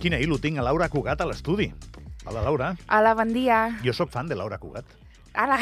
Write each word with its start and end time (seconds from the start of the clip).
Quina 0.00 0.16
il·lo 0.16 0.38
tinc 0.40 0.56
a 0.56 0.62
Laura 0.64 0.86
Cugat 0.88 1.20
a 1.20 1.26
l'estudi. 1.28 1.66
Hola, 2.24 2.40
Laura. 2.40 2.70
Hola, 2.88 3.10
bon 3.18 3.34
dia. 3.36 3.66
Jo 3.84 3.92
sóc 3.92 4.08
fan 4.08 4.30
de 4.30 4.36
Laura 4.38 4.56
Cugat. 4.56 4.88
Hola. 5.36 5.58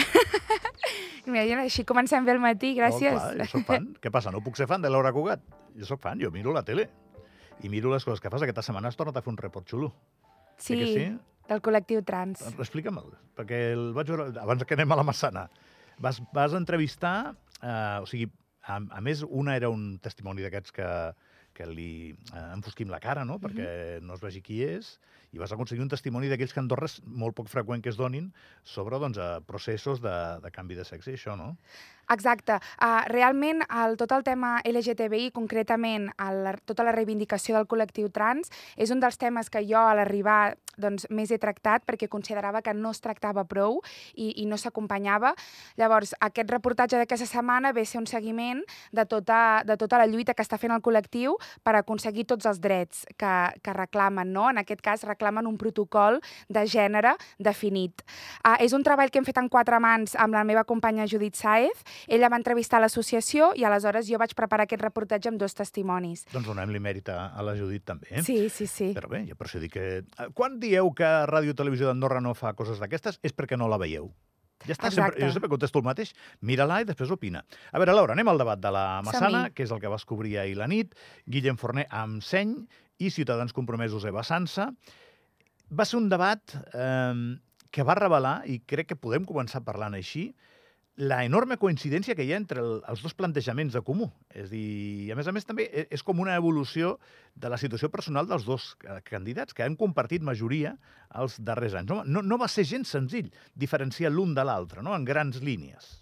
Mira, 1.27 1.65
així 1.65 1.83
comencem 1.83 2.23
bé 2.23 2.37
el 2.37 2.39
matí, 2.39 2.71
gràcies. 2.77 3.17
Oh, 3.19 3.33
clar, 3.35 3.49
jo 3.49 3.49
sóc 3.57 3.65
fan. 3.67 3.89
Què 3.99 4.13
passa, 4.15 4.31
no 4.31 4.39
puc 4.45 4.61
ser 4.61 4.69
fan 4.71 4.85
de 4.85 4.93
Laura 4.95 5.11
Cugat? 5.17 5.43
Jo 5.75 5.89
sóc 5.91 6.05
fan, 6.07 6.23
jo 6.23 6.31
miro 6.31 6.55
la 6.55 6.63
tele 6.63 6.87
i 7.67 7.73
miro 7.73 7.91
les 7.91 8.07
coses 8.07 8.23
que 8.23 8.31
fas. 8.31 8.47
Aquesta 8.47 8.63
setmana 8.63 8.93
has 8.93 9.01
tornat 9.01 9.19
a 9.19 9.25
fer 9.27 9.33
un 9.35 9.41
report 9.43 9.67
xulo. 9.75 9.91
sí, 10.55 10.79
que 10.79 10.87
sí? 10.87 11.09
del 11.49 11.63
col·lectiu 11.65 12.05
trans. 12.07 12.45
Explica'm-el, 12.55 13.11
perquè 13.35 13.59
el 13.75 13.89
vaig 13.97 14.11
veure 14.13 14.29
abans 14.39 14.63
que 14.63 14.79
anem 14.79 14.95
a 14.95 14.99
la 15.01 15.07
Massana. 15.09 15.49
Vas, 15.99 16.21
vas 16.31 16.55
entrevistar, 16.55 17.33
eh, 17.59 17.99
o 18.05 18.07
sigui, 18.07 18.29
a, 18.63 18.79
a 18.79 19.01
més, 19.03 19.25
una 19.27 19.57
era 19.59 19.71
un 19.73 19.97
testimoni 20.05 20.45
d'aquests 20.45 20.77
que, 20.77 20.91
que 21.59 21.67
li 21.67 21.93
eh, 22.15 22.47
enfosquim 22.55 22.91
la 22.93 23.03
cara, 23.03 23.27
no?, 23.27 23.41
perquè 23.43 23.99
no 24.05 24.15
es 24.15 24.23
vegi 24.23 24.43
qui 24.45 24.63
és, 24.63 24.95
i 25.35 25.41
vas 25.41 25.53
aconseguir 25.53 25.83
un 25.85 25.91
testimoni 25.93 26.31
d'aquells 26.31 26.55
que 26.55 26.61
a 26.61 26.65
Andorra 26.65 26.89
és 26.89 26.99
molt 27.05 27.37
poc 27.37 27.51
freqüent 27.53 27.83
que 27.85 27.91
es 27.93 27.99
donin 27.99 28.31
sobre 28.65 29.01
doncs, 29.03 29.19
eh, 29.21 29.41
processos 29.49 30.01
de, 30.05 30.15
de 30.45 30.53
canvi 30.55 30.79
de 30.79 30.87
sexe 30.89 31.13
i 31.13 31.19
això, 31.19 31.37
no? 31.37 31.55
Exacte. 32.09 32.57
Uh, 32.81 33.03
realment, 33.11 33.61
el, 33.83 33.99
tot 34.01 34.15
el 34.17 34.25
tema 34.25 34.55
LGTBI, 34.65 35.29
concretament 35.37 36.09
el, 36.25 36.49
tota 36.65 36.87
la 36.87 36.95
reivindicació 36.97 37.59
del 37.59 37.69
col·lectiu 37.69 38.09
trans, 38.15 38.49
és 38.81 38.95
un 38.95 39.03
dels 39.05 39.21
temes 39.21 39.53
que 39.53 39.67
jo 39.69 39.83
a 39.83 39.99
l'arribar 39.99 40.57
doncs, 40.79 41.07
més 41.11 41.31
he 41.31 41.39
tractat 41.39 41.85
perquè 41.87 42.09
considerava 42.09 42.63
que 42.63 42.75
no 42.75 42.93
es 42.95 43.03
tractava 43.05 43.45
prou 43.49 43.81
i, 44.15 44.31
i 44.43 44.47
no 44.47 44.57
s'acompanyava. 44.57 45.35
Llavors, 45.79 46.15
aquest 46.25 46.51
reportatge 46.51 46.99
d'aquesta 47.01 47.27
setmana 47.29 47.73
ve 47.77 47.85
ser 47.85 48.01
un 48.01 48.07
seguiment 48.07 48.63
de 48.93 49.05
tota, 49.07 49.63
de 49.67 49.77
tota 49.77 49.99
la 49.99 50.07
lluita 50.07 50.35
que 50.35 50.45
està 50.47 50.59
fent 50.59 50.75
el 50.75 50.83
col·lectiu 50.85 51.37
per 51.65 51.77
aconseguir 51.79 52.27
tots 52.31 52.47
els 52.47 52.61
drets 52.63 53.05
que, 53.19 53.35
que 53.63 53.77
reclamen. 53.77 54.33
No? 54.33 54.49
En 54.51 54.63
aquest 54.63 54.83
cas, 54.85 55.05
reclamen 55.09 55.47
un 55.47 55.59
protocol 55.59 56.21
de 56.49 56.65
gènere 56.69 57.15
definit. 57.39 58.05
Uh, 58.45 58.57
és 58.65 58.75
un 58.77 58.85
treball 58.87 59.11
que 59.11 59.21
hem 59.21 59.27
fet 59.27 59.39
en 59.41 59.49
quatre 59.53 59.79
mans 59.83 60.15
amb 60.19 60.37
la 60.37 60.45
meva 60.47 60.65
companya 60.69 61.07
Judit 61.09 61.37
Saez, 61.39 61.85
ella 62.07 62.31
va 62.31 62.39
entrevistar 62.41 62.79
a 62.79 62.85
l'associació 62.87 63.53
i 63.59 63.65
aleshores 63.67 64.09
jo 64.09 64.19
vaig 64.21 64.35
preparar 64.39 64.67
aquest 64.69 64.83
reportatge 64.85 65.33
amb 65.33 65.41
dos 65.41 65.57
testimonis. 65.57 66.27
Doncs 66.33 66.47
donem-li 66.49 66.81
mèrit 66.83 67.09
a, 67.13 67.31
a 67.35 67.45
la 67.47 67.57
Judit 67.59 67.85
també. 67.89 68.11
Eh? 68.11 68.23
Sí, 68.27 68.39
sí, 68.53 68.69
sí. 68.71 68.93
Però 68.97 69.11
bé, 69.11 69.25
jo 69.29 69.37
per 69.39 69.49
això 69.49 69.63
dic 69.63 69.75
que... 69.77 69.87
eh, 70.03 70.29
Quan 70.37 70.59
dieu 70.69 70.93
que 70.97 71.11
Ràdio 71.31 71.57
Televisió 71.59 71.89
d'Andorra 71.91 72.23
no 72.25 72.37
fa 72.39 72.55
coses 72.59 72.81
d'aquestes 72.81 73.19
és 73.27 73.35
perquè 73.35 73.59
no 73.59 73.69
la 73.69 73.81
veieu. 73.81 74.13
Ja 74.67 74.75
està, 74.75 74.91
sempre, 74.91 75.21
jo 75.23 75.31
sempre 75.35 75.51
contesto 75.53 75.79
el 75.79 75.87
mateix. 75.87 76.13
Mira-la 76.43 76.81
i 76.83 76.87
després 76.89 77.13
opina. 77.15 77.45
A 77.71 77.79
veure, 77.79 77.95
Laura, 77.95 78.17
anem 78.17 78.31
al 78.31 78.41
debat 78.41 78.61
de 78.61 78.73
la 78.75 78.87
Massana, 79.07 79.45
que 79.55 79.63
és 79.67 79.75
el 79.75 79.81
que 79.83 79.91
vas 79.93 80.07
cobrir 80.09 80.39
ahir 80.43 80.57
la 80.59 80.67
nit, 80.71 80.97
Guillem 81.31 81.59
Forner 81.61 81.87
amb 81.95 82.25
seny 82.27 82.57
i 82.99 83.13
Ciutadans 83.15 83.55
Compromesos 83.55 84.07
Eva 84.11 84.25
Sansa. 84.27 84.73
Va 85.71 85.87
ser 85.87 86.01
un 86.01 86.09
debat 86.11 86.57
eh, 86.75 87.39
que 87.71 87.87
va 87.87 87.99
revelar, 87.99 88.41
i 88.51 88.59
crec 88.67 88.91
que 88.93 88.99
podem 88.99 89.29
començar 89.29 89.63
parlant 89.67 89.95
així, 89.95 90.33
la 90.99 91.21
enorme 91.23 91.57
coincidència 91.63 92.17
que 92.19 92.25
hi 92.27 92.33
ha 92.35 92.41
entre 92.41 92.59
el, 92.59 92.81
els 92.91 93.03
dos 93.05 93.15
plantejaments 93.15 93.77
de 93.77 93.83
comú. 93.87 94.09
És 94.35 94.49
a 94.49 94.51
dir, 94.51 95.13
a 95.15 95.17
més 95.19 95.29
a 95.31 95.35
més 95.35 95.47
també 95.47 95.69
e- 95.71 95.87
és 95.95 96.03
com 96.03 96.19
una 96.19 96.35
evolució 96.35 96.97
de 97.39 97.53
la 97.53 97.59
situació 97.61 97.87
personal 97.93 98.27
dels 98.27 98.43
dos 98.49 98.73
eh, 98.83 98.99
candidats, 99.07 99.55
que 99.55 99.63
han 99.63 99.79
compartit 99.79 100.27
majoria 100.27 100.75
els 101.15 101.39
darrers 101.39 101.79
anys. 101.79 101.93
No, 101.93 102.03
no, 102.03 102.25
no 102.27 102.41
va 102.43 102.51
ser 102.51 102.67
gens 102.67 102.91
senzill 102.91 103.31
diferenciar 103.55 104.11
l'un 104.11 104.35
de 104.35 104.43
l'altre, 104.43 104.83
no? 104.83 104.97
en 104.99 105.07
grans 105.07 105.39
línies. 105.39 106.01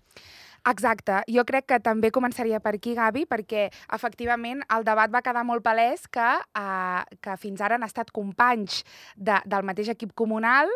Exacte. 0.66 1.20
Jo 1.30 1.44
crec 1.46 1.68
que 1.70 1.76
també 1.78 2.10
començaria 2.10 2.58
per 2.58 2.72
aquí, 2.74 2.96
Gavi, 2.98 3.22
perquè 3.30 3.68
efectivament 3.94 4.64
el 4.74 4.82
debat 4.86 5.12
va 5.14 5.22
quedar 5.22 5.44
molt 5.46 5.62
palès 5.62 6.08
que, 6.10 6.26
uh, 6.58 7.04
que 7.22 7.36
fins 7.38 7.62
ara 7.62 7.76
han 7.78 7.86
estat 7.86 8.10
companys 8.10 8.80
de, 9.14 9.36
del 9.46 9.62
mateix 9.62 9.92
equip 9.94 10.10
comunal, 10.18 10.66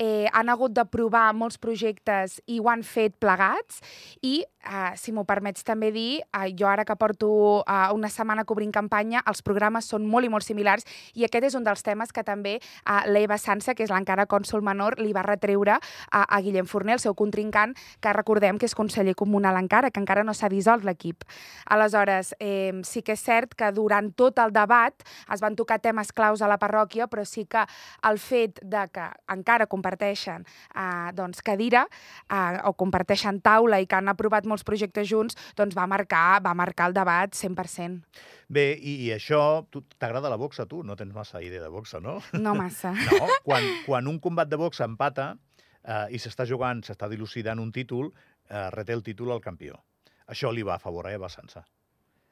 eh, 0.00 0.24
han 0.32 0.48
hagut 0.48 0.72
de 0.72 0.86
provar 0.88 1.26
molts 1.36 1.58
projectes 1.60 2.38
i 2.46 2.56
ho 2.58 2.70
han 2.72 2.82
fet 2.88 3.18
plegats. 3.20 3.82
I, 4.24 4.46
uh, 4.64 4.94
si 4.96 5.12
m'ho 5.12 5.26
permets 5.28 5.60
també 5.64 5.92
dir, 5.92 6.22
uh, 6.32 6.48
jo 6.48 6.70
ara 6.70 6.88
que 6.88 6.96
porto 6.96 7.28
uh, 7.60 7.92
una 7.92 8.08
setmana 8.08 8.46
cobrint 8.48 8.72
campanya, 8.72 9.20
els 9.28 9.44
programes 9.44 9.92
són 9.92 10.08
molt 10.08 10.24
i 10.24 10.32
molt 10.32 10.48
similars 10.48 10.88
i 11.12 11.28
aquest 11.28 11.50
és 11.50 11.58
un 11.58 11.68
dels 11.68 11.84
temes 11.84 12.16
que 12.16 12.24
també 12.24 12.56
uh, 12.62 13.04
l'Eva 13.12 13.36
Sansa, 13.36 13.76
que 13.76 13.84
és 13.84 13.92
l'encara 13.92 14.24
cònsol 14.24 14.64
menor, 14.64 14.96
li 15.04 15.12
va 15.12 15.26
retreure 15.28 15.76
a, 15.76 16.24
a 16.24 16.40
Guillem 16.40 16.64
Forner, 16.64 16.96
el 16.96 17.04
seu 17.04 17.12
contrincant, 17.12 17.76
que 18.00 18.16
recordem 18.16 18.56
que 18.56 18.64
és 18.64 18.78
conseller 18.78 19.12
comunal 19.12 19.33
encara, 19.42 19.90
que 19.90 20.00
encara 20.00 20.22
no 20.24 20.34
s'ha 20.34 20.48
dissolt 20.48 20.84
l'equip. 20.84 21.24
Aleshores, 21.66 22.34
eh, 22.38 22.72
sí 22.84 23.02
que 23.02 23.12
és 23.12 23.20
cert 23.20 23.54
que 23.54 23.72
durant 23.72 24.12
tot 24.14 24.38
el 24.38 24.52
debat 24.52 24.94
es 25.32 25.40
van 25.40 25.56
tocar 25.56 25.80
temes 25.80 26.12
claus 26.12 26.42
a 26.42 26.48
la 26.48 26.58
parròquia, 26.58 27.08
però 27.08 27.24
sí 27.24 27.46
que 27.46 27.64
el 28.02 28.18
fet 28.18 28.60
de 28.62 28.88
que 28.92 29.08
encara 29.28 29.66
comparteixen 29.66 30.44
eh, 30.74 31.10
doncs, 31.14 31.42
cadira 31.42 31.86
eh, 32.30 32.60
o 32.64 32.74
comparteixen 32.74 33.40
taula 33.40 33.80
i 33.80 33.86
que 33.86 33.96
han 33.96 34.08
aprovat 34.08 34.46
molts 34.46 34.64
projectes 34.64 35.08
junts, 35.08 35.34
doncs 35.56 35.74
va 35.74 35.86
marcar, 35.86 36.40
va 36.44 36.54
marcar 36.54 36.88
el 36.88 36.94
debat 36.94 37.34
100%. 37.34 38.02
Bé, 38.48 38.74
i, 38.76 38.98
i 39.06 39.10
això, 39.14 39.64
t'agrada 39.98 40.30
la 40.30 40.38
boxa, 40.40 40.66
tu? 40.68 40.82
No 40.84 40.96
tens 40.96 41.14
massa 41.14 41.40
idea 41.42 41.62
de 41.62 41.70
boxa, 41.72 42.00
no? 42.00 42.20
No 42.36 42.54
massa. 42.54 42.92
No, 43.14 43.28
quan, 43.44 43.64
quan 43.86 44.08
un 44.10 44.18
combat 44.18 44.48
de 44.48 44.58
boxa 44.58 44.84
empata 44.88 45.34
eh, 45.84 46.14
i 46.16 46.20
s'està 46.20 46.46
jugant, 46.48 46.82
s'està 46.84 47.08
dilucidant 47.10 47.60
un 47.62 47.70
títol, 47.72 48.10
eh, 48.48 48.68
reté 48.74 48.92
el 48.92 49.02
títol 49.02 49.32
al 49.32 49.42
campió. 49.44 49.80
Això 50.26 50.52
li 50.52 50.64
va 50.64 50.76
a 50.76 50.82
favor 50.82 51.06
a 51.06 51.12
Eva 51.12 51.28
Sansa. 51.28 51.64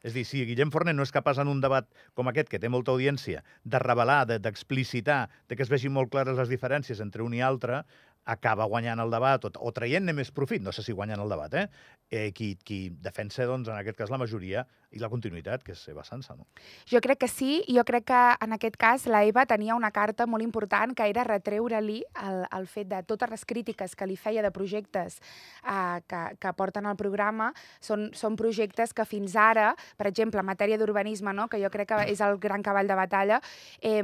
És 0.03 0.17
dir, 0.17 0.25
si 0.27 0.43
Guillem 0.49 0.73
Forner 0.75 0.95
no 0.97 1.05
és 1.07 1.13
capaç 1.15 1.39
en 1.39 1.51
un 1.51 1.61
debat 1.63 1.87
com 2.19 2.27
aquest, 2.29 2.49
que 2.51 2.59
té 2.59 2.69
molta 2.73 2.91
audiència, 2.91 3.45
de 3.63 3.79
revelar, 3.79 4.25
de- 4.27 4.41
d'explicitar, 4.43 5.29
de, 5.49 5.57
que 5.57 5.63
es 5.63 5.71
vegin 5.71 5.95
molt 5.95 6.11
clares 6.11 6.39
les 6.39 6.51
diferències 6.51 7.01
entre 7.05 7.23
un 7.23 7.35
i 7.35 7.43
altre, 7.43 7.85
acaba 8.25 8.67
guanyant 8.71 9.03
el 9.03 9.11
debat 9.15 9.45
o, 9.47 9.51
o 9.51 9.73
traient-ne 9.75 10.15
més 10.15 10.31
profit, 10.35 10.63
no 10.63 10.75
sé 10.75 10.83
si 10.83 10.95
guanyant 10.95 11.23
el 11.23 11.31
debat, 11.31 11.55
eh? 11.55 11.67
eh 12.11 12.31
qui, 12.35 12.57
qui 12.67 12.89
defensa, 13.03 13.47
doncs, 13.47 13.71
en 13.71 13.79
aquest 13.79 13.99
cas, 13.99 14.11
la 14.11 14.19
majoria 14.19 14.67
i 14.93 15.01
la 15.01 15.09
continuïtat, 15.13 15.63
que 15.65 15.73
és 15.73 15.83
Eva 15.89 16.05
Sansa, 16.05 16.35
no? 16.37 16.47
Jo 16.89 17.01
crec 17.05 17.23
que 17.25 17.29
sí, 17.31 17.63
jo 17.69 17.85
crec 17.89 18.07
que 18.11 18.21
en 18.45 18.53
aquest 18.57 18.77
cas 18.81 19.07
la 19.11 19.23
Eva 19.25 19.45
tenia 19.49 19.77
una 19.77 19.91
carta 19.95 20.27
molt 20.29 20.45
important 20.45 20.93
que 20.97 21.07
era 21.09 21.25
retreure-li 21.25 22.01
el, 22.23 22.43
el 22.59 22.67
fet 22.69 22.91
de 22.91 23.01
totes 23.09 23.31
les 23.33 23.45
crítiques 23.49 23.97
que 23.97 24.09
li 24.09 24.19
feia 24.21 24.45
de 24.45 24.53
projectes 24.53 25.19
eh, 25.65 26.01
que, 26.09 26.23
que 26.41 26.53
porten 26.59 26.89
al 26.89 26.99
programa, 27.01 27.53
són, 27.81 28.11
són 28.17 28.37
projectes 28.37 28.93
que 28.93 29.07
fins 29.09 29.37
ara, 29.37 29.73
per 29.97 30.11
exemple, 30.11 30.43
en 30.43 30.49
matèria 30.49 30.79
d'urbanisme, 30.81 31.33
no, 31.33 31.49
que 31.49 31.61
jo 31.63 31.73
crec 31.73 31.93
que 31.93 32.01
és 32.13 32.21
el 32.25 32.37
gran 32.43 32.63
cavall 32.63 32.91
de 32.91 32.99
batalla, 32.99 33.41
eh, 33.81 34.03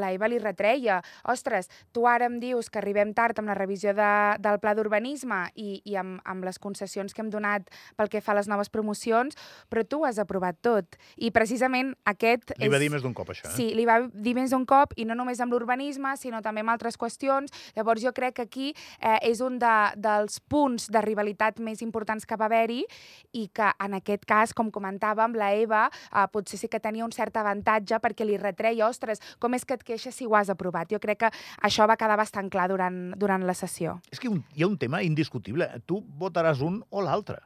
la 0.00 0.12
Eva 0.14 0.30
li 0.30 0.40
retreia, 0.40 1.00
ostres, 1.30 1.68
tu 1.92 2.08
ara 2.08 2.30
em 2.30 2.40
dius 2.40 2.70
que 2.72 2.80
arribem 2.80 3.12
tard 3.14 3.38
amb 3.40 3.52
la 3.52 3.58
revisió 3.58 3.92
de, 3.96 4.10
del 4.40 4.60
pla 4.62 4.74
d'urbanisme 4.76 5.44
i, 5.54 5.82
i 5.84 5.98
amb, 6.00 6.20
amb 6.24 6.48
les 6.48 6.58
concessions 6.58 7.12
que 7.12 7.22
hem 7.24 7.30
donat 7.32 7.68
pel 7.98 8.10
que 8.12 8.24
fa 8.24 8.32
a 8.32 8.40
les 8.40 8.48
noves 8.48 8.72
promocions, 8.72 9.36
però 9.68 9.84
tu 9.84 10.00
ho 10.00 10.13
has 10.14 10.22
aprovat 10.22 10.60
tot. 10.62 10.96
I 11.18 11.30
precisament 11.34 11.92
aquest 12.08 12.54
Li 12.58 12.68
és... 12.68 12.72
va 12.72 12.80
dir 12.82 12.90
més 12.92 13.02
d'un 13.04 13.14
cop, 13.16 13.32
això, 13.34 13.48
eh? 13.50 13.54
Sí, 13.56 13.68
li 13.76 13.86
va 13.88 13.98
dir 14.08 14.34
més 14.38 14.54
d'un 14.54 14.64
cop, 14.68 14.94
i 14.96 15.06
no 15.08 15.16
només 15.18 15.42
amb 15.42 15.54
l'urbanisme, 15.54 16.14
sinó 16.20 16.40
també 16.44 16.62
amb 16.64 16.74
altres 16.74 16.98
qüestions. 17.00 17.52
Llavors 17.76 18.02
jo 18.04 18.14
crec 18.16 18.38
que 18.38 18.46
aquí 18.46 18.70
eh, 19.00 19.18
és 19.26 19.42
un 19.44 19.58
de, 19.62 19.74
dels 19.98 20.40
punts 20.50 20.88
de 20.92 21.02
rivalitat 21.04 21.60
més 21.64 21.82
importants 21.84 22.26
que 22.26 22.38
va 22.38 22.48
haver-hi 22.48 22.82
i 23.34 23.48
que 23.54 23.70
en 23.82 23.98
aquest 23.98 24.26
cas, 24.28 24.54
com 24.54 24.70
comentàvem, 24.74 25.36
la 25.38 25.52
Eva 25.58 25.86
eh, 25.90 26.26
potser 26.32 26.60
sí 26.60 26.70
que 26.70 26.82
tenia 26.82 27.06
un 27.06 27.14
cert 27.14 27.36
avantatge 27.40 28.00
perquè 28.02 28.26
li 28.26 28.38
retreia, 28.40 28.88
ostres, 28.88 29.22
com 29.42 29.54
és 29.58 29.66
que 29.66 29.78
et 29.78 29.86
queixes 29.86 30.14
si 30.14 30.28
ho 30.28 30.36
has 30.38 30.52
aprovat? 30.52 30.90
Jo 30.92 31.00
crec 31.02 31.24
que 31.24 31.32
això 31.66 31.88
va 31.90 31.98
quedar 32.00 32.18
bastant 32.20 32.50
clar 32.52 32.68
durant, 32.72 33.00
durant 33.18 33.44
la 33.46 33.56
sessió. 33.58 33.98
És 34.12 34.22
que 34.22 34.30
un, 34.30 34.44
hi 34.54 34.64
ha 34.64 34.70
un 34.70 34.78
tema 34.78 35.02
indiscutible. 35.02 35.68
Tu 35.86 36.00
votaràs 36.20 36.62
un 36.64 36.82
o 36.90 37.02
l'altre. 37.04 37.42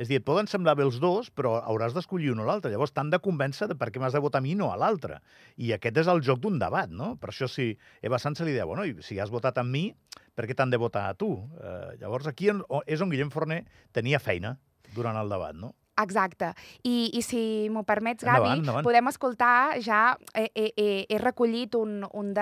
És 0.00 0.08
a 0.08 0.14
dir, 0.14 0.18
et 0.22 0.24
poden 0.24 0.48
semblar 0.48 0.72
bé 0.78 0.84
els 0.86 0.96
dos, 1.02 1.28
però 1.36 1.58
hauràs 1.60 1.92
d'escollir 1.92 2.30
un 2.32 2.40
o 2.40 2.46
l'altre. 2.48 2.70
Llavors 2.72 2.94
t'han 2.96 3.10
de 3.12 3.18
convèncer 3.20 3.68
de 3.68 3.76
per 3.76 3.90
què 3.92 4.00
m'has 4.00 4.14
de 4.16 4.22
votar 4.24 4.40
a 4.40 4.44
mi 4.46 4.54
no 4.56 4.70
a 4.72 4.78
l'altre. 4.80 5.18
I 5.60 5.74
aquest 5.76 6.00
és 6.00 6.08
el 6.08 6.22
joc 6.24 6.40
d'un 6.40 6.56
debat, 6.62 6.88
no? 6.88 7.12
Per 7.20 7.28
això 7.28 7.48
si 7.50 7.74
Eva 8.00 8.16
Sanz 8.22 8.40
li 8.40 8.54
deia, 8.54 8.64
bueno, 8.64 8.86
i 8.88 8.96
si 9.04 9.18
has 9.20 9.32
votat 9.34 9.60
amb 9.60 9.68
mi, 9.76 9.90
per 10.32 10.48
què 10.48 10.56
t'han 10.56 10.72
de 10.72 10.80
votar 10.80 11.04
a 11.10 11.18
tu? 11.20 11.34
Eh, 11.60 11.98
llavors 12.00 12.30
aquí 12.32 12.48
és 12.48 13.04
on 13.04 13.12
Guillem 13.12 13.34
Forner 13.34 13.60
tenia 13.92 14.22
feina 14.24 14.54
durant 14.96 15.20
el 15.20 15.28
debat, 15.28 15.52
no? 15.52 15.74
Exacte. 16.02 16.52
I, 16.84 17.10
i 17.18 17.22
si 17.22 17.68
m'ho 17.72 17.82
permets, 17.84 18.24
Endavant, 18.24 18.48
Gavi, 18.50 18.60
endavant. 18.64 18.84
podem 18.86 19.08
escoltar 19.12 19.80
ja... 19.84 20.16
He, 20.34 20.46
he, 20.54 20.66
he, 20.76 20.88
he 21.10 21.18
recollit 21.18 21.74
un, 21.76 22.04
un 22.12 22.32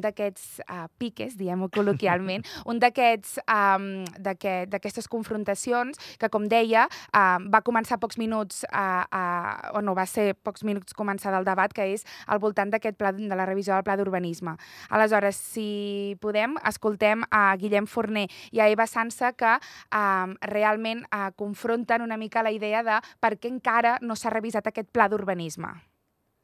d'aquests 0.00 0.60
uh, 0.64 0.86
piques, 0.98 1.36
diguem-ho 1.38 1.68
col·loquialment, 1.72 2.44
un 2.70 2.80
d'aquests 2.82 3.38
um, 3.44 4.04
d'aquest- 4.18 4.70
d'aquestes 4.72 5.08
confrontacions 5.12 5.98
que, 6.18 6.28
com 6.32 6.46
deia, 6.48 6.86
uh, 7.14 7.38
va 7.52 7.60
començar 7.66 7.98
pocs 8.02 8.18
minuts, 8.18 8.64
uh, 8.70 9.04
uh, 9.04 9.76
o 9.78 9.82
no, 9.84 9.94
va 9.94 10.06
ser 10.10 10.32
pocs 10.34 10.64
minuts 10.64 10.94
començar 10.96 11.32
del 11.34 11.44
debat, 11.46 11.72
que 11.74 11.86
és 11.94 12.04
al 12.26 12.40
voltant 12.42 12.72
d'aquest 12.72 12.96
pla, 12.98 13.12
de 13.14 13.28
la 13.36 13.46
revisió 13.46 13.74
del 13.76 13.84
pla 13.86 13.96
d'urbanisme. 14.00 14.56
Aleshores, 14.90 15.36
si 15.36 16.16
podem, 16.22 16.56
escoltem 16.66 17.22
a 17.30 17.44
Guillem 17.60 17.86
Forner 17.86 18.26
i 18.52 18.60
a 18.64 18.68
Eva 18.72 18.86
Sansa 18.90 19.32
que 19.36 19.54
um, 19.94 20.34
realment 20.50 21.04
uh, 21.10 21.28
confronten 21.36 22.02
una 22.02 22.16
mica 22.16 22.42
la 22.42 22.52
idea 22.54 22.82
de 22.82 22.98
per 23.20 23.36
què 23.38 23.50
encara 23.52 23.98
no 24.02 24.16
s'ha 24.16 24.32
revisat 24.32 24.66
aquest 24.70 24.92
pla 24.92 25.08
d'urbanisme. 25.08 25.72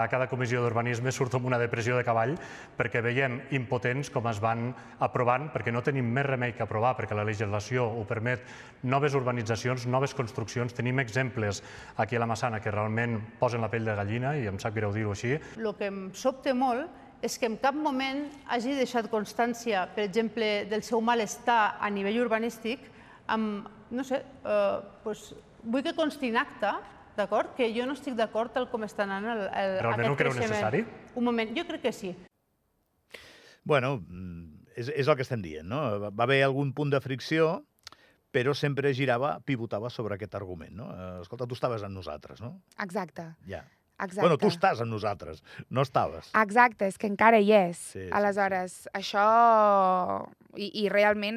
A 0.00 0.08
cada 0.08 0.30
comissió 0.30 0.62
d'urbanisme 0.64 1.12
surto 1.12 1.36
amb 1.36 1.50
una 1.50 1.58
depressió 1.60 1.92
de 1.98 2.04
cavall 2.06 2.30
perquè 2.78 3.02
veiem 3.04 3.34
impotents 3.52 4.08
com 4.08 4.24
es 4.30 4.38
van 4.40 4.70
aprovant, 5.04 5.50
perquè 5.52 5.74
no 5.74 5.82
tenim 5.84 6.08
més 6.08 6.24
remei 6.24 6.54
que 6.56 6.64
aprovar, 6.64 6.94
perquè 6.96 7.18
la 7.18 7.26
legislació 7.28 7.84
ho 7.84 8.06
permet, 8.08 8.40
noves 8.88 9.12
urbanitzacions, 9.18 9.84
noves 9.92 10.16
construccions. 10.16 10.72
Tenim 10.72 11.02
exemples 11.04 11.60
aquí 12.00 12.16
a 12.16 12.22
la 12.24 12.30
Massana 12.30 12.62
que 12.64 12.72
realment 12.72 13.18
posen 13.42 13.60
la 13.60 13.68
pell 13.68 13.84
de 13.84 13.98
gallina, 13.98 14.32
i 14.40 14.48
em 14.48 14.56
sap 14.56 14.72
greu 14.78 14.96
dir-ho 14.96 15.12
així. 15.12 15.34
El 15.60 15.68
que 15.76 15.92
em 15.92 16.00
sobte 16.16 16.56
molt 16.56 16.88
és 17.20 17.36
que 17.36 17.52
en 17.52 17.60
cap 17.60 17.76
moment 17.76 18.24
hagi 18.48 18.72
deixat 18.80 19.10
constància, 19.12 19.84
per 19.92 20.06
exemple, 20.08 20.64
del 20.70 20.80
seu 20.80 21.04
malestar 21.04 21.76
a 21.76 21.92
nivell 21.92 22.22
urbanístic, 22.24 22.88
amb, 23.28 23.68
no 23.92 24.04
sé, 24.08 24.24
eh, 24.24 24.80
doncs, 25.04 25.34
vull 25.64 25.84
que 25.84 25.94
consti 25.96 26.30
en 26.30 26.40
acte 26.40 26.72
d'acord? 27.16 27.54
Que 27.56 27.70
jo 27.74 27.86
no 27.88 27.96
estic 27.98 28.16
d'acord 28.18 28.52
tal 28.54 28.68
com 28.70 28.86
està 28.86 29.04
anant 29.06 29.26
el, 29.34 29.42
el, 29.48 29.76
Realment 29.82 30.06
aquest 30.06 30.12
no 30.12 30.20
creu 30.20 30.36
necessari? 30.36 30.84
Un 31.14 31.26
moment, 31.26 31.54
jo 31.56 31.66
crec 31.68 31.84
que 31.88 31.92
sí. 31.96 32.14
Bueno, 33.64 33.96
mm, 34.00 34.70
és, 34.76 34.92
és 34.94 35.08
el 35.08 35.18
que 35.18 35.26
estem 35.26 35.42
dient, 35.44 35.68
no? 35.68 35.82
Va 36.06 36.12
va 36.14 36.28
haver 36.28 36.42
algun 36.46 36.72
punt 36.76 36.92
de 36.94 37.00
fricció, 37.04 37.50
però 38.30 38.54
sempre 38.54 38.94
girava, 38.94 39.34
pivotava 39.44 39.90
sobre 39.90 40.16
aquest 40.16 40.34
argument, 40.38 40.72
no? 40.78 40.88
Eh, 40.94 41.10
Escolta, 41.24 41.48
tu 41.50 41.58
estaves 41.58 41.84
amb 41.86 41.98
nosaltres, 41.98 42.40
no? 42.40 42.56
Exacte, 42.78 43.34
Ja. 43.50 43.64
Exacte. 44.04 44.24
Bueno, 44.24 44.38
tu 44.40 44.50
estàs 44.50 44.80
amb 44.82 44.92
nosaltres, 44.92 45.42
no 45.70 45.84
estaves. 45.86 46.30
Exacte, 46.40 46.88
és 46.90 46.98
que 47.00 47.08
encara 47.10 47.40
hi 47.40 47.52
és. 47.56 47.78
Sí, 47.78 48.04
sí, 48.04 48.10
Aleshores, 48.16 48.82
això... 48.96 49.24
I, 50.58 50.66
i 50.82 50.88
realment, 50.90 51.36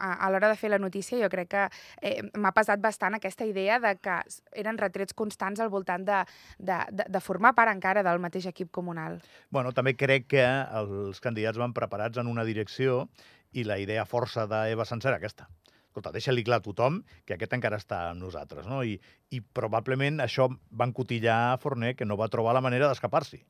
a, 0.00 0.14
a 0.24 0.30
l'hora 0.32 0.48
de 0.48 0.56
fer 0.56 0.70
la 0.72 0.78
notícia, 0.80 1.18
jo 1.20 1.28
crec 1.28 1.50
que 1.52 1.64
eh, 2.00 2.22
m'ha 2.40 2.54
pesat 2.56 2.80
bastant 2.80 3.18
aquesta 3.18 3.44
idea 3.44 3.76
de 3.84 3.90
que 4.00 4.14
eren 4.56 4.80
retrets 4.80 5.12
constants 5.12 5.60
al 5.60 5.68
voltant 5.68 6.06
de, 6.08 6.22
de, 6.56 6.78
de, 6.88 7.04
de 7.12 7.20
formar 7.20 7.52
part 7.58 7.68
encara 7.74 8.00
del 8.06 8.22
mateix 8.24 8.48
equip 8.48 8.72
comunal. 8.72 9.20
Bueno, 9.52 9.74
també 9.76 9.92
crec 9.92 10.30
que 10.32 10.46
els 10.80 11.20
candidats 11.20 11.60
van 11.60 11.76
preparats 11.76 12.16
en 12.16 12.32
una 12.32 12.48
direcció 12.48 13.04
i 13.52 13.68
la 13.68 13.76
idea 13.76 14.08
força 14.08 14.48
d'Eva 14.48 14.88
Sancer 14.88 15.12
era 15.12 15.20
aquesta. 15.20 15.50
Escolta, 15.96 16.12
deixa-li 16.12 16.42
clar 16.44 16.58
a 16.60 16.64
tothom 16.64 16.98
que 17.24 17.32
aquest 17.38 17.54
encara 17.56 17.78
està 17.80 18.02
amb 18.10 18.20
nosaltres, 18.20 18.66
no? 18.68 18.82
I, 18.84 18.98
I 19.32 19.38
probablement 19.56 20.20
això 20.20 20.44
va 20.52 20.84
encotillar 20.90 21.56
Forner, 21.62 21.94
que 21.96 22.04
no 22.04 22.18
va 22.20 22.28
trobar 22.28 22.52
la 22.52 22.60
manera 22.60 22.90
d'escapar-s'hi. 22.90 23.40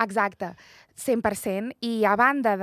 Exacte, 0.00 0.54
100%. 0.94 1.72
I 1.80 2.04
a 2.06 2.14
banda 2.16 2.54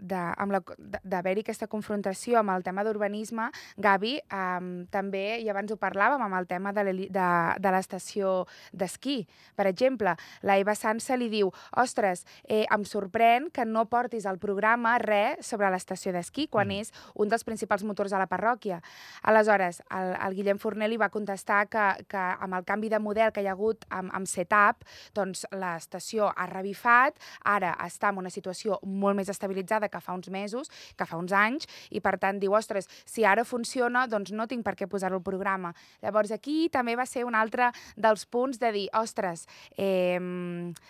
d'haver-hi 0.00 1.42
aquesta 1.44 1.68
confrontació 1.70 2.38
amb 2.40 2.50
el 2.56 2.64
tema 2.66 2.82
d'urbanisme, 2.84 3.48
Gavi, 3.76 4.16
um, 4.32 4.86
també, 4.90 5.38
i 5.42 5.48
abans 5.52 5.70
ho 5.72 5.76
parlàvem, 5.80 6.22
amb 6.22 6.34
el 6.38 6.46
tema 6.50 6.72
de 6.72 6.82
l'heli- 6.86 7.08
de, 7.14 7.28
de 7.62 7.70
l'estació 7.74 8.46
d'esquí. 8.72 9.26
Per 9.54 9.66
exemple, 9.66 10.16
la 10.42 10.58
Eva 10.58 10.74
Sansa 10.74 11.16
li 11.16 11.28
diu 11.32 11.52
ostres, 11.76 12.24
eh, 12.48 12.64
em 12.70 12.84
sorprèn 12.84 13.50
que 13.52 13.64
no 13.64 13.86
portis 13.86 14.26
al 14.26 14.38
programa 14.38 14.96
res 14.98 15.46
sobre 15.46 15.70
l'estació 15.70 16.12
d'esquí, 16.12 16.48
quan 16.48 16.68
Mm. 16.68 16.80
és 16.80 16.92
un 17.14 17.28
dels 17.28 17.44
principals 17.44 17.84
motors 17.84 18.10
de 18.10 18.18
la 18.18 18.26
parròquia. 18.26 18.80
Aleshores, 19.22 19.82
el, 19.90 20.16
el 20.26 20.34
Guillem 20.34 20.58
Forner 20.58 20.88
li 20.88 20.96
va 20.96 21.08
contestar 21.10 21.68
que, 21.68 22.04
que 22.08 22.16
amb 22.18 22.54
el 22.54 22.64
canvi 22.64 22.88
de 22.88 22.98
model 22.98 23.32
que 23.32 23.42
hi 23.42 23.46
ha 23.46 23.52
hagut 23.52 23.84
amb, 23.90 24.10
amb 24.12 24.26
setup, 24.26 24.82
doncs 25.14 25.46
l'estació 25.52 26.32
ha 26.34 26.46
revifat, 26.56 27.20
ara 27.44 27.74
està 27.86 28.10
en 28.12 28.22
una 28.24 28.32
situació 28.32 28.80
molt 28.82 29.18
més 29.18 29.30
estabilitzada 29.32 29.90
que 29.92 30.00
fa 30.00 30.16
uns 30.16 30.30
mesos, 30.32 30.70
que 30.96 31.06
fa 31.06 31.20
uns 31.20 31.34
anys, 31.36 31.68
i 31.90 32.02
per 32.02 32.16
tant 32.22 32.40
diu, 32.42 32.56
ostres, 32.56 32.88
si 33.04 33.24
ara 33.24 33.44
funciona, 33.44 34.06
doncs 34.10 34.32
no 34.32 34.48
tinc 34.50 34.64
per 34.66 34.74
què 34.76 34.88
posar-ho 34.90 35.20
programa. 35.24 35.72
Llavors 36.02 36.32
aquí 36.34 36.68
també 36.72 36.96
va 36.96 37.06
ser 37.06 37.24
un 37.26 37.36
altre 37.38 37.70
dels 37.96 38.26
punts 38.26 38.60
de 38.62 38.72
dir, 38.72 38.86
ostres, 38.96 39.46
eh, 39.76 40.18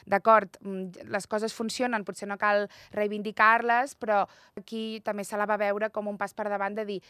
d'acord, 0.07 0.59
mm, 0.63 1.09
les 1.13 1.27
coses 1.27 1.55
funcionen, 1.55 2.05
potser 2.05 2.29
no 2.29 2.39
cal 2.39 2.69
reivindicar-les, 2.93 3.97
però 3.97 4.27
aquí 4.57 5.01
també 5.05 5.25
se 5.25 5.37
la 5.37 5.47
va 5.47 5.57
veure 5.57 5.91
com 5.91 6.09
un 6.09 6.17
pas 6.17 6.35
per 6.35 6.49
davant 6.49 6.75
de 6.75 6.85
dir, 6.85 7.01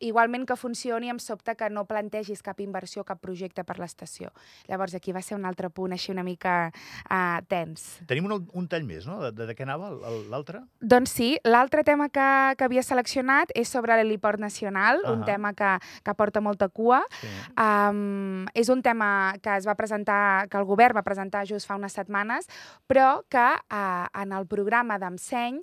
igualment 0.00 0.46
que 0.46 0.56
funcioni, 0.56 1.10
em 1.10 1.18
sobta 1.18 1.54
que 1.54 1.68
no 1.70 1.84
plantegis 1.86 2.42
cap 2.42 2.60
inversió, 2.60 3.04
cap 3.04 3.20
projecte 3.22 3.64
per 3.64 3.78
l'estació. 3.78 4.32
Llavors 4.68 4.94
aquí 4.94 5.12
va 5.12 5.22
ser 5.22 5.36
un 5.38 5.46
altre 5.46 5.70
punt 5.70 5.92
així 5.92 6.12
una 6.12 6.24
mica 6.26 6.72
uh, 6.72 7.40
tens. 7.48 8.01
Tenim 8.08 8.26
un, 8.28 8.46
un 8.58 8.68
tall 8.70 8.84
més, 8.86 9.06
no? 9.08 9.18
De, 9.22 9.30
de, 9.34 9.54
què 9.56 9.66
anava 9.66 9.90
l'altre? 10.30 10.62
Doncs 10.80 11.14
sí, 11.18 11.28
l'altre 11.44 11.84
tema 11.86 12.08
que, 12.12 12.28
que 12.58 12.66
havia 12.66 12.84
seleccionat 12.86 13.52
és 13.58 13.70
sobre 13.70 13.96
l'heliport 13.98 14.40
nacional, 14.42 15.02
un 15.06 15.22
Ahà. 15.22 15.28
tema 15.34 15.52
que, 15.58 15.72
que 16.04 16.14
porta 16.18 16.42
molta 16.44 16.68
cua. 16.68 17.02
Sí. 17.20 17.30
Um, 17.56 18.48
és 18.58 18.72
un 18.72 18.82
tema 18.84 19.34
que 19.42 19.56
es 19.58 19.68
va 19.68 19.76
presentar, 19.78 20.48
que 20.50 20.60
el 20.60 20.68
govern 20.68 20.98
va 20.98 21.06
presentar 21.06 21.44
just 21.48 21.68
fa 21.68 21.78
unes 21.80 21.96
setmanes, 21.96 22.48
però 22.90 23.22
que 23.32 23.46
uh, 23.46 24.06
en 24.22 24.36
el 24.36 24.48
programa 24.50 24.98
d'Emseny 25.02 25.62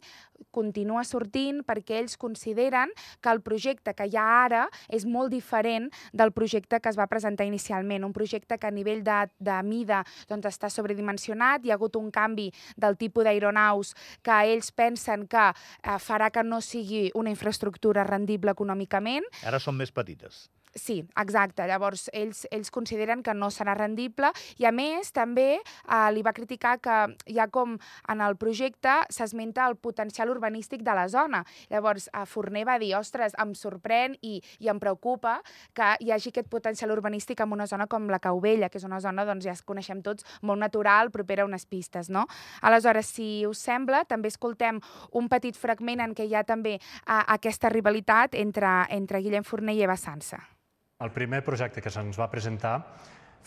continua 0.52 1.04
sortint 1.08 1.64
perquè 1.68 2.00
ells 2.00 2.18
consideren 2.18 2.92
que 3.22 3.32
el 3.32 3.42
projecte 3.46 3.94
que 3.94 4.10
hi 4.10 4.18
ha 4.18 4.28
ara 4.44 4.66
és 4.88 5.06
molt 5.06 5.32
diferent 5.34 5.90
del 6.14 6.34
projecte 6.36 6.80
que 6.80 6.92
es 6.92 7.00
va 7.00 7.08
presentar 7.12 7.48
inicialment, 7.48 8.06
un 8.06 8.14
projecte 8.14 8.58
que 8.58 8.68
a 8.68 8.74
nivell 8.74 9.04
de, 9.04 9.20
de 9.40 9.58
mida 9.64 10.04
doncs, 10.30 10.50
està 10.50 10.70
sobredimensionat, 10.74 11.66
hi 11.66 11.72
ha 11.72 11.80
hagut 11.80 11.98
un 12.00 12.12
canvi 12.12 12.50
del 12.78 12.98
tipus 13.00 13.28
d'aeronaus 13.28 13.96
que 14.24 14.40
ells 14.54 14.72
pensen 14.72 15.28
que 15.28 15.50
eh, 15.50 15.98
farà 16.00 16.30
que 16.34 16.44
no 16.44 16.62
sigui 16.62 17.10
una 17.16 17.34
infraestructura 17.34 18.06
rendible 18.08 18.56
econòmicament, 18.56 19.28
Ara 19.46 19.60
són 19.62 19.78
més 19.80 19.92
petites. 19.92 20.48
Sí, 20.76 21.00
exacte. 21.18 21.66
Llavors, 21.66 22.12
ells, 22.14 22.44
ells 22.54 22.70
consideren 22.70 23.24
que 23.26 23.34
no 23.34 23.48
serà 23.50 23.74
rendible 23.74 24.30
i, 24.62 24.68
a 24.70 24.72
més, 24.72 25.10
també 25.16 25.58
eh, 25.58 26.10
li 26.14 26.22
va 26.22 26.34
criticar 26.38 26.76
que 26.78 26.98
ha 27.10 27.48
com 27.50 27.74
en 28.12 28.22
el 28.22 28.38
projecte 28.38 29.00
s'esmenta 29.10 29.66
el 29.66 29.80
potencial 29.82 30.30
urbanístic 30.30 30.84
de 30.86 30.94
la 30.94 31.08
zona. 31.10 31.42
Llavors, 31.74 32.06
eh, 32.14 32.26
Forner 32.30 32.68
va 32.70 32.78
dir, 32.78 32.92
ostres, 33.00 33.34
em 33.42 33.56
sorprèn 33.58 34.14
i, 34.22 34.36
i 34.62 34.70
em 34.70 34.82
preocupa 34.82 35.40
que 35.74 35.96
hi 36.06 36.14
hagi 36.14 36.30
aquest 36.30 36.52
potencial 36.54 36.94
urbanístic 36.94 37.42
en 37.42 37.58
una 37.58 37.66
zona 37.68 37.90
com 37.90 38.06
la 38.10 38.22
Cauvella, 38.22 38.70
que 38.70 38.78
és 38.78 38.86
una 38.86 39.02
zona, 39.02 39.26
doncs, 39.26 39.48
ja 39.50 39.58
es 39.58 39.66
coneixem 39.66 40.04
tots, 40.06 40.28
molt 40.46 40.62
natural, 40.62 41.10
propera 41.10 41.48
a 41.48 41.50
unes 41.50 41.66
pistes, 41.66 42.12
no? 42.14 42.28
Aleshores, 42.62 43.10
si 43.10 43.48
us 43.50 43.66
sembla, 43.66 44.04
també 44.06 44.30
escoltem 44.30 44.84
un 45.18 45.34
petit 45.34 45.58
fragment 45.58 46.06
en 46.06 46.14
què 46.14 46.30
hi 46.30 46.38
ha 46.38 46.46
també 46.46 46.78
eh, 46.78 47.20
aquesta 47.26 47.74
rivalitat 47.74 48.38
entre, 48.38 48.84
entre 48.94 49.26
Guillem 49.26 49.44
Forner 49.44 49.74
i 49.74 49.86
Eva 49.90 49.98
Sansa. 49.98 50.59
El 51.00 51.14
primer 51.16 51.38
projecte 51.48 51.80
que 51.80 51.92
se'ns 51.96 52.18
va 52.20 52.26
presentar 52.28 52.74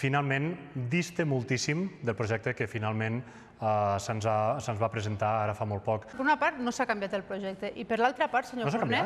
finalment 0.01 0.47
dista 0.89 1.27
moltíssim 1.29 1.83
del 2.01 2.15
projecte 2.17 2.55
que 2.57 2.65
finalment 2.65 3.19
eh, 3.21 3.99
se'ns 4.01 4.81
va 4.81 4.89
presentar 4.95 5.33
ara 5.43 5.57
fa 5.59 5.67
molt 5.69 5.85
poc. 5.85 6.07
Per 6.15 6.25
una 6.25 6.39
part, 6.41 6.57
no 6.57 6.73
s'ha 6.73 6.87
canviat 6.89 7.13
el 7.19 7.27
projecte. 7.29 7.69
I 7.77 7.85
per 7.85 7.99
l'altra 8.01 8.31
part, 8.33 8.49
senyor 8.49 8.71
No 8.71 8.79
Forner... 8.79 9.03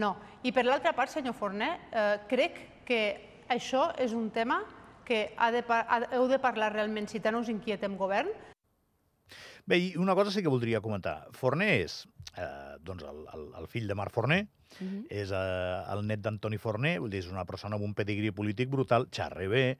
No. 0.00 0.14
I 0.48 0.52
per 0.56 0.64
l'altra 0.64 0.94
part, 0.96 1.12
senyor 1.12 1.36
Forner, 1.36 1.74
eh, 1.92 2.16
crec 2.30 2.62
que 2.88 3.02
això 3.52 3.90
és 4.00 4.16
un 4.16 4.30
tema 4.32 4.62
que 5.04 5.34
ha 5.36 5.50
de, 5.52 5.60
heu 6.16 6.24
de 6.30 6.40
parlar 6.40 6.72
realment 6.72 7.10
si 7.10 7.20
tant 7.20 7.36
us 7.36 7.52
inquieta 7.52 7.84
en 7.84 8.00
govern, 8.00 8.32
Bé, 9.66 9.78
i 9.78 9.90
una 10.00 10.14
cosa 10.18 10.32
sí 10.34 10.42
que 10.42 10.52
voldria 10.52 10.80
comentar. 10.84 11.28
Forner 11.36 11.70
és 11.82 12.00
eh, 12.36 12.78
doncs 12.86 13.04
el, 13.06 13.22
el, 13.34 13.46
el 13.60 13.68
fill 13.70 13.88
de 13.90 13.98
Marc 13.98 14.14
Forner, 14.14 14.46
Mm 14.78 14.86
-hmm. 14.86 15.06
és 15.10 15.30
eh, 15.30 15.92
el 15.92 16.06
net 16.06 16.20
d'Antoni 16.20 16.58
Forner, 16.58 17.00
vull 17.00 17.10
dir, 17.10 17.18
és 17.18 17.30
una 17.30 17.44
persona 17.44 17.74
amb 17.74 17.84
un 17.84 17.94
pedigrí 17.94 18.30
polític 18.30 18.68
brutal, 18.70 19.08
xarra 19.10 19.48
bé, 19.48 19.78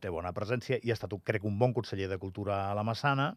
té 0.00 0.08
bona 0.08 0.32
presència 0.32 0.78
i 0.82 0.90
ha 0.90 0.94
estat, 0.94 1.12
crec, 1.24 1.44
un 1.44 1.58
bon 1.58 1.72
conseller 1.72 2.08
de 2.08 2.18
Cultura 2.18 2.70
a 2.70 2.74
la 2.74 2.84
Massana, 2.84 3.36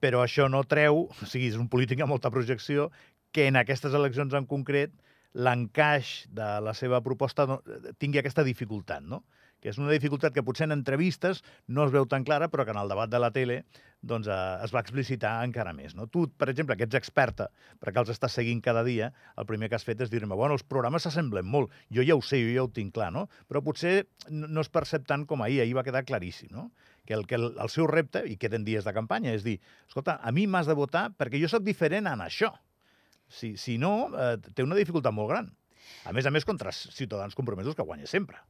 però 0.00 0.22
això 0.22 0.48
no 0.48 0.62
treu, 0.64 1.08
o 1.22 1.26
sigui, 1.26 1.48
és 1.48 1.56
un 1.56 1.68
polític 1.68 2.00
amb 2.00 2.10
molta 2.10 2.30
projecció, 2.30 2.90
que 3.32 3.46
en 3.46 3.56
aquestes 3.56 3.94
eleccions 3.94 4.34
en 4.34 4.46
concret 4.46 4.92
l'encaix 5.32 6.28
de 6.30 6.60
la 6.60 6.74
seva 6.74 7.00
proposta 7.02 7.46
no, 7.46 7.62
tingui 7.98 8.18
aquesta 8.18 8.44
dificultat, 8.44 9.02
no? 9.02 9.24
Que 9.64 9.72
és 9.72 9.80
una 9.80 9.94
dificultat 9.94 10.34
que 10.36 10.44
potser 10.44 10.66
en 10.68 10.76
entrevistes 10.76 11.40
no 11.72 11.86
es 11.86 11.92
veu 11.94 12.04
tan 12.04 12.26
clara, 12.28 12.50
però 12.52 12.66
que 12.68 12.74
en 12.74 12.80
el 12.82 12.90
debat 12.92 13.08
de 13.08 13.20
la 13.22 13.30
tele 13.32 13.62
doncs, 14.04 14.28
eh, 14.28 14.36
es 14.60 14.74
va 14.74 14.82
explicitar 14.84 15.32
encara 15.46 15.72
més. 15.72 15.94
No? 15.96 16.04
Tu, 16.12 16.26
per 16.36 16.50
exemple, 16.52 16.76
que 16.76 16.84
ets 16.84 16.98
experta, 16.98 17.46
perquè 17.80 18.02
els 18.02 18.12
estàs 18.12 18.36
seguint 18.36 18.60
cada 18.60 18.82
dia, 18.84 19.08
el 19.40 19.46
primer 19.48 19.70
que 19.72 19.78
has 19.78 19.86
fet 19.88 20.02
és 20.04 20.12
dir-me, 20.12 20.36
bueno, 20.36 20.58
els 20.58 20.66
programes 20.68 21.06
s'assemblen 21.08 21.48
molt, 21.48 21.72
jo 21.88 22.04
ja 22.04 22.12
ho 22.12 22.20
sé, 22.20 22.42
jo 22.44 22.52
ja 22.52 22.66
ho 22.66 22.68
tinc 22.76 22.92
clar, 22.98 23.08
no? 23.14 23.24
però 23.48 23.64
potser 23.64 23.94
no 24.28 24.60
es 24.60 24.68
percep 24.68 25.08
tant 25.08 25.24
com 25.30 25.40
ahir, 25.46 25.62
ahir 25.64 25.78
va 25.78 25.86
quedar 25.86 26.04
claríssim, 26.04 26.52
no? 26.52 26.68
que 27.08 27.16
el, 27.16 27.24
que 27.26 27.40
el, 27.40 27.54
el 27.56 27.72
seu 27.72 27.88
repte, 27.88 28.26
i 28.28 28.36
queden 28.40 28.68
dies 28.68 28.84
de 28.84 28.92
campanya, 28.92 29.32
és 29.32 29.48
dir, 29.48 29.56
escolta, 29.88 30.18
a 30.20 30.32
mi 30.32 30.44
m'has 30.44 30.68
de 30.68 30.76
votar 30.76 31.08
perquè 31.16 31.40
jo 31.40 31.48
sóc 31.48 31.64
diferent 31.64 32.12
en 32.12 32.24
això. 32.24 32.52
Si, 33.32 33.54
si 33.56 33.78
no, 33.80 34.12
eh, 34.12 34.36
té 34.52 34.64
una 34.64 34.76
dificultat 34.76 35.16
molt 35.16 35.32
gran. 35.32 35.48
A 36.04 36.12
més 36.12 36.28
a 36.28 36.32
més, 36.32 36.44
contra 36.44 36.72
ciutadans 36.72 37.36
compromesos 37.36 37.76
que 37.76 37.84
guanya 37.84 38.08
sempre. 38.08 38.40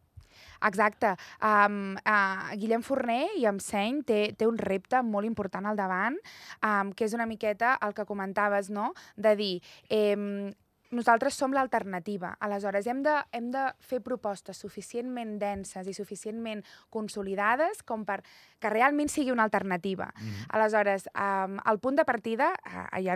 Exacte. 0.63 1.15
Um, 1.43 1.97
uh, 2.05 2.55
Guillem 2.61 2.83
Forner 2.83 3.29
i 3.39 3.47
Emseny 3.51 4.03
té, 4.07 4.21
té 4.39 4.47
un 4.47 4.59
repte 4.59 5.03
molt 5.03 5.27
important 5.27 5.67
al 5.67 5.77
davant, 5.77 6.19
um, 6.63 6.93
que 6.93 7.09
és 7.09 7.15
una 7.17 7.27
miqueta 7.27 7.79
el 7.83 7.95
que 7.95 8.07
comentaves, 8.09 8.71
no?, 8.71 8.93
de 9.17 9.37
dir... 9.37 9.55
Eh, 9.91 10.53
nosaltres 10.95 11.35
som 11.35 11.53
l'alternativa. 11.55 12.35
Aleshores, 12.41 12.87
hem 12.87 13.03
de, 13.05 13.15
hem 13.33 13.51
de 13.55 13.65
fer 13.85 14.01
propostes 14.05 14.61
suficientment 14.61 15.37
denses 15.41 15.89
i 15.91 15.95
suficientment 15.97 16.65
consolidades 16.95 17.83
com 17.87 18.05
per 18.09 18.21
que 18.61 18.71
realment 18.73 19.11
sigui 19.13 19.33
una 19.33 19.45
alternativa. 19.45 20.13
Mm 20.15 20.29
-hmm. 20.29 20.47
Aleshores, 20.49 21.09
um, 21.15 21.59
el 21.71 21.79
punt 21.79 21.97
de 21.97 22.05
partida, 22.05 22.55
uh, 22.67 23.03
ja 23.03 23.15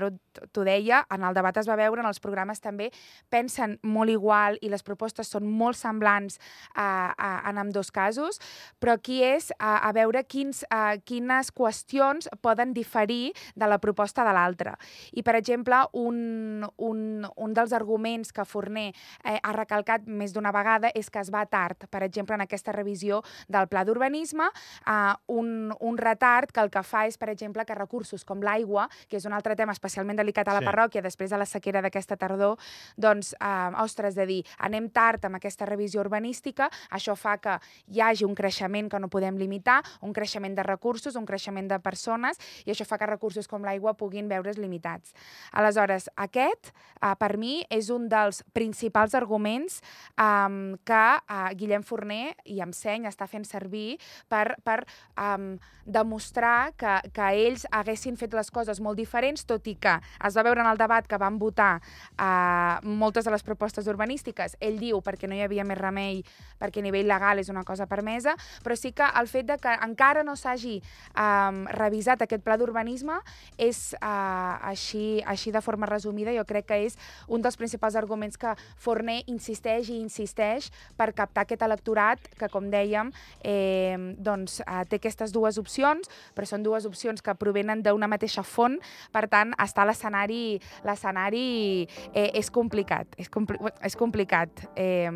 t'ho 0.53 0.65
deia, 0.65 1.07
en 1.11 1.25
el 1.25 1.35
debat 1.35 1.57
es 1.57 1.69
va 1.69 1.77
veure, 1.77 2.01
en 2.01 2.07
els 2.07 2.21
programes 2.21 2.61
també, 2.61 2.91
pensen 3.29 3.79
molt 3.83 4.11
igual 4.11 4.59
i 4.61 4.69
les 4.69 4.83
propostes 4.83 5.29
són 5.29 5.47
molt 5.47 5.77
semblants 5.77 6.39
uh, 6.77 7.13
uh, 7.13 7.49
en 7.49 7.59
amb 7.59 7.73
dos 7.73 7.91
casos, 7.91 8.41
però 8.79 8.93
aquí 8.93 9.23
és 9.23 9.51
uh, 9.51 9.89
a 9.89 9.93
veure 9.93 10.25
quins, 10.25 10.65
uh, 10.73 11.01
quines 11.05 11.51
qüestions 11.55 12.29
poden 12.41 12.75
diferir 12.75 13.33
de 13.55 13.67
la 13.67 13.79
proposta 13.79 14.25
de 14.25 14.33
l'altra. 14.33 14.79
I, 15.13 15.23
per 15.23 15.35
exemple, 15.37 15.81
un, 15.93 16.67
un, 16.77 17.27
un 17.37 17.55
dels 17.55 17.68
arguments 17.73 18.33
que 18.33 18.45
Forner 18.45 18.89
eh, 19.25 19.39
ha 19.43 19.53
recalcat 19.57 20.07
més 20.07 20.33
d'una 20.35 20.53
vegada 20.55 20.91
és 20.95 21.11
que 21.11 21.21
es 21.21 21.33
va 21.35 21.45
tard. 21.47 21.89
Per 21.91 22.03
exemple, 22.03 22.35
en 22.35 22.45
aquesta 22.45 22.73
revisió 22.73 23.23
del 23.49 23.69
pla 23.69 23.85
d'urbanisme, 23.85 24.49
eh, 24.87 25.15
un, 25.29 25.73
un 25.81 25.99
retard 25.99 26.53
que 26.53 26.61
el 26.61 26.71
que 26.71 26.83
fa 26.83 27.07
és, 27.09 27.19
per 27.19 27.31
exemple, 27.33 27.65
que 27.65 27.77
recursos 27.79 28.25
com 28.25 28.43
l'aigua, 28.45 28.89
que 29.09 29.19
és 29.19 29.27
un 29.29 29.37
altre 29.37 29.57
tema 29.57 29.75
especialment 29.77 30.19
delicat 30.19 30.49
a 30.49 30.57
la 30.59 30.65
sí. 30.65 30.71
parròquia 30.71 31.05
després 31.05 31.31
de 31.31 31.41
la 31.41 31.47
sequera 31.47 31.83
d'aquesta 31.85 32.17
tardor, 32.17 32.59
doncs, 32.97 33.35
eh, 33.39 33.83
ostres, 33.83 34.15
de 34.19 34.27
dir, 34.27 34.41
anem 34.59 34.89
tard 34.91 35.25
amb 35.29 35.39
aquesta 35.39 35.67
revisió 35.69 36.03
urbanística, 36.05 36.71
això 36.91 37.17
fa 37.17 37.37
que 37.43 37.59
hi 37.89 38.03
hagi 38.05 38.27
un 38.27 38.35
creixement 38.39 38.91
que 38.91 39.01
no 39.01 39.11
podem 39.13 39.39
limitar, 39.39 39.83
un 40.01 40.13
creixement 40.13 40.55
de 40.57 40.65
recursos, 40.67 41.17
un 41.17 41.27
creixement 41.27 41.69
de 41.71 41.79
persones, 41.81 42.39
i 42.65 42.73
això 42.73 42.87
fa 42.89 42.99
que 42.99 43.09
recursos 43.09 43.49
com 43.49 43.65
l'aigua 43.65 43.95
puguin 43.99 44.29
veure's 44.29 44.59
limitats. 44.59 45.15
Aleshores, 45.53 46.09
aquest, 46.17 46.73
eh, 47.01 47.15
per 47.19 47.37
mi, 47.39 47.58
és 47.71 47.91
un 47.95 48.09
dels 48.11 48.43
principals 48.57 49.17
arguments 49.19 49.81
eh, 50.17 50.77
que 50.85 51.05
eh, 51.19 51.43
Guillem 51.59 51.85
Forner 51.87 52.35
i 52.45 52.61
amb 52.65 52.77
seny 52.77 53.09
està 53.09 53.29
fent 53.31 53.47
servir 53.49 53.99
per, 54.29 54.57
per 54.65 54.83
eh, 54.85 55.59
demostrar 55.89 56.73
que, 56.77 56.99
que 57.17 57.29
ells 57.47 57.65
haguessin 57.73 58.19
fet 58.21 58.35
les 58.37 58.51
coses 58.53 58.79
molt 58.85 58.99
diferents, 59.01 59.47
tot 59.49 59.67
i 59.67 59.75
que 59.81 59.95
es 59.99 60.37
va 60.37 60.45
veure 60.45 60.61
en 60.61 60.69
el 60.69 60.79
debat 60.79 61.07
que 61.09 61.19
van 61.19 61.39
votar 61.41 61.79
eh, 61.81 62.75
moltes 62.85 63.25
de 63.25 63.33
les 63.33 63.43
propostes 63.43 63.89
urbanístiques. 63.89 64.59
Ell 64.61 64.79
diu 64.79 65.01
perquè 65.05 65.29
no 65.29 65.39
hi 65.39 65.43
havia 65.47 65.65
més 65.65 65.81
remei, 65.81 66.21
perquè 66.61 66.83
a 66.83 66.87
nivell 66.87 67.09
legal 67.09 67.41
és 67.41 67.49
una 67.49 67.65
cosa 67.65 67.89
permesa, 67.89 68.37
però 68.63 68.77
sí 68.77 68.93
que 68.93 69.09
el 69.19 69.31
fet 69.33 69.49
de 69.49 69.57
que 69.63 69.73
encara 69.85 70.23
no 70.27 70.37
s'hagi 70.37 70.77
eh, 70.79 71.65
revisat 71.79 72.23
aquest 72.23 72.45
pla 72.45 72.59
d'urbanisme 72.61 73.17
és 73.57 73.95
eh, 73.97 74.69
així, 74.69 75.23
així 75.25 75.55
de 75.55 75.65
forma 75.65 75.89
resumida, 75.89 76.37
jo 76.37 76.45
crec 76.45 76.69
que 76.69 76.83
és 76.85 76.99
un 77.27 77.41
dels 77.43 77.48
principals 77.57 77.97
arguments 77.97 78.37
que 78.37 78.55
Forner 78.77 79.23
insisteix 79.27 79.89
i 79.89 79.99
insisteix 80.01 80.71
per 80.97 81.13
captar 81.17 81.47
aquest 81.47 81.63
electorat 81.63 82.21
que, 82.39 82.49
com 82.53 82.69
dèiem, 82.71 83.13
eh, 83.43 83.97
doncs, 84.19 84.61
eh, 84.61 84.85
té 84.89 84.99
aquestes 85.01 85.33
dues 85.33 85.59
opcions, 85.59 86.11
però 86.35 86.47
són 86.47 86.63
dues 86.63 86.87
opcions 86.87 87.23
que 87.23 87.35
provenen 87.39 87.83
d'una 87.83 88.09
mateixa 88.11 88.43
font, 88.43 88.79
per 89.13 89.27
tant, 89.29 89.55
està 89.59 89.87
l'escenari 89.89 90.59
l'escenari 90.85 91.87
eh, 92.13 92.31
és 92.39 92.51
complicat, 92.51 93.15
és, 93.19 93.29
compli 93.33 93.59
és 93.85 93.97
complicat. 93.99 94.65
Eh, 94.77 95.11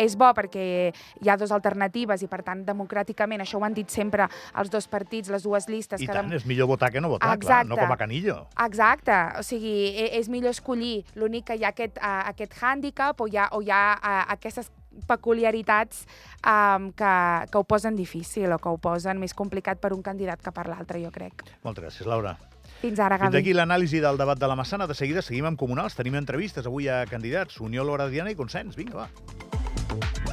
és 0.00 0.16
bo 0.18 0.30
perquè 0.36 0.64
hi 0.92 1.30
ha 1.30 1.36
dues 1.40 1.52
alternatives 1.54 2.22
i, 2.24 2.28
per 2.30 2.42
tant, 2.46 2.62
democràticament, 2.66 3.42
això 3.42 3.60
ho 3.60 3.64
han 3.66 3.76
dit 3.76 3.90
sempre 3.90 4.28
els 4.60 4.70
dos 4.72 4.86
partits, 4.90 5.30
les 5.32 5.44
dues 5.46 5.68
llistes... 5.70 6.00
I 6.02 6.08
que 6.08 6.16
tant, 6.16 6.30
és 6.36 6.46
millor 6.48 6.68
votar 6.70 6.90
que 6.92 7.00
no 7.02 7.12
votar, 7.14 7.32
Exacte. 7.34 7.46
clar, 7.46 7.60
no 7.70 7.78
com 7.80 7.94
a 7.94 7.98
Canillo. 8.00 8.36
Exacte, 8.66 9.16
o 9.40 9.44
sigui, 9.46 9.74
e, 9.90 10.10
és 10.20 10.28
millor 10.32 10.54
escollir 10.54 11.04
l'únic 11.18 11.39
que 11.46 11.56
hi 11.56 11.64
ha 11.64 11.72
aquest, 11.74 11.98
uh, 11.98 12.28
aquest 12.30 12.54
hàndicap 12.60 13.20
o 13.20 13.28
hi 13.28 13.38
ha, 13.38 13.48
o 13.56 13.62
hi 13.62 13.72
ha 13.74 13.82
uh, 13.96 14.20
aquestes 14.36 14.70
peculiaritats 15.06 16.04
um, 16.44 16.90
que, 16.92 17.12
que 17.50 17.58
ho 17.58 17.64
posen 17.64 17.96
difícil 17.96 18.52
o 18.52 18.58
que 18.58 18.70
ho 18.70 18.78
posen 18.82 19.20
més 19.22 19.34
complicat 19.34 19.80
per 19.80 19.92
un 19.96 20.02
candidat 20.02 20.42
que 20.42 20.52
per 20.54 20.66
l'altre, 20.68 21.02
jo 21.02 21.12
crec. 21.14 21.44
Moltes 21.64 21.86
gràcies, 21.86 22.08
Laura. 22.10 22.36
Fins 22.80 22.98
ara, 22.98 23.18
Gavi. 23.20 23.34
Fins 23.34 23.42
aquí 23.42 23.54
l'anàlisi 23.56 24.00
del 24.00 24.18
debat 24.20 24.40
de 24.40 24.48
la 24.48 24.56
Massana. 24.56 24.88
De 24.88 24.96
seguida 24.96 25.22
seguim 25.22 25.50
amb 25.50 25.60
comunals. 25.60 25.98
Tenim 25.98 26.16
entrevistes 26.16 26.66
avui 26.66 26.88
a 26.88 27.04
candidats. 27.10 27.60
Unió, 27.60 27.84
l'Hora 27.84 28.08
Diana 28.08 28.32
i 28.32 28.38
Consens. 28.38 28.78
Vinga, 28.80 29.04
va. 29.04 30.29